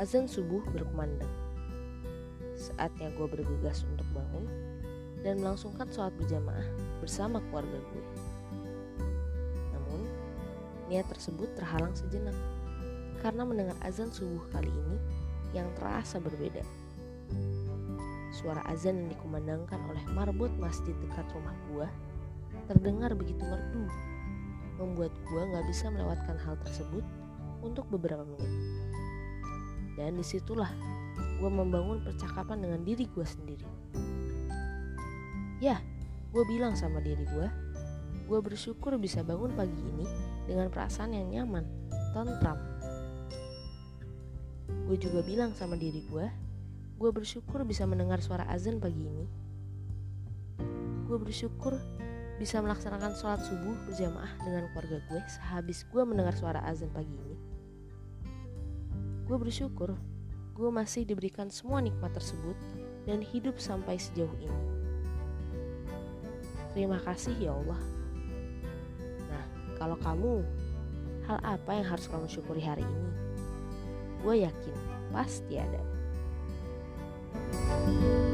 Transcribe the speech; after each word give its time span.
Azan 0.00 0.24
subuh 0.24 0.64
berkumandang. 0.72 1.28
Saatnya 2.56 3.12
gue 3.20 3.26
bergegas 3.28 3.84
untuk 3.84 4.08
bangun 4.16 4.48
dan 5.20 5.44
melangsungkan 5.44 5.92
sholat 5.92 6.16
berjamaah 6.16 6.64
bersama 7.04 7.36
keluarga 7.52 7.76
gue. 7.76 8.04
Namun, 9.76 10.08
niat 10.88 11.04
tersebut 11.04 11.52
terhalang 11.52 11.92
sejenak 11.92 12.32
karena 13.20 13.44
mendengar 13.44 13.76
azan 13.84 14.08
subuh 14.08 14.40
kali 14.48 14.72
ini 14.72 14.96
yang 15.52 15.68
terasa 15.76 16.16
berbeda. 16.16 16.64
Suara 18.32 18.64
azan 18.72 19.04
yang 19.04 19.12
dikumandangkan 19.12 19.84
oleh 19.84 20.00
marbot 20.16 20.48
masjid 20.56 20.96
dekat 21.04 21.28
rumah 21.36 21.52
gue 21.76 21.88
terdengar 22.72 23.12
begitu 23.12 23.44
merdu, 23.44 23.84
membuat 24.80 25.12
gue 25.28 25.42
gak 25.44 25.64
bisa 25.68 25.92
melewatkan 25.92 26.40
hal 26.40 26.56
tersebut 26.64 27.04
untuk 27.60 27.84
beberapa 27.92 28.24
menit. 28.24 28.79
Dan 30.00 30.16
di 30.16 30.24
situlah 30.24 30.72
gue 31.36 31.50
membangun 31.52 32.00
percakapan 32.00 32.64
dengan 32.64 32.80
diri 32.80 33.04
gue 33.04 33.26
sendiri. 33.28 33.68
Ya, 35.60 35.76
gue 36.32 36.44
bilang 36.48 36.72
sama 36.72 37.04
diri 37.04 37.28
gue, 37.28 37.48
gue 38.24 38.40
bersyukur 38.40 38.96
bisa 38.96 39.20
bangun 39.20 39.52
pagi 39.52 39.76
ini 39.76 40.08
dengan 40.48 40.72
perasaan 40.72 41.12
yang 41.12 41.28
nyaman, 41.28 41.68
tentram. 42.16 42.56
Gue 44.88 44.96
juga 44.96 45.20
bilang 45.20 45.52
sama 45.52 45.76
diri 45.76 46.00
gue, 46.08 46.26
gue 46.96 47.10
bersyukur 47.12 47.60
bisa 47.68 47.84
mendengar 47.84 48.24
suara 48.24 48.48
azan 48.48 48.80
pagi 48.80 49.04
ini. 49.04 49.26
Gue 51.04 51.20
bersyukur 51.20 51.76
bisa 52.40 52.56
melaksanakan 52.64 53.12
sholat 53.20 53.44
subuh 53.44 53.76
berjamaah 53.84 54.32
dengan 54.40 54.64
keluarga 54.72 54.96
gue 55.12 55.20
sehabis 55.28 55.84
gue 55.92 56.02
mendengar 56.08 56.32
suara 56.32 56.64
azan 56.64 56.88
pagi 56.88 57.12
ini. 57.12 57.59
Gue 59.30 59.38
bersyukur 59.38 59.94
gue 60.58 60.70
masih 60.74 61.06
diberikan 61.06 61.46
semua 61.54 61.78
nikmat 61.78 62.10
tersebut 62.10 62.58
dan 63.06 63.22
hidup 63.22 63.62
sampai 63.62 63.94
sejauh 63.94 64.34
ini. 64.42 64.60
Terima 66.74 66.98
kasih 66.98 67.38
ya 67.38 67.54
Allah. 67.54 67.78
Nah, 69.30 69.44
kalau 69.78 69.94
kamu, 70.02 70.42
hal 71.30 71.38
apa 71.46 71.70
yang 71.78 71.86
harus 71.86 72.10
kamu 72.10 72.26
syukuri 72.26 72.58
hari 72.58 72.82
ini? 72.82 73.10
Gue 74.26 74.42
yakin 74.42 74.76
pasti 75.14 75.62
ada. 75.62 75.78
thank 77.70 78.02
you 78.02 78.29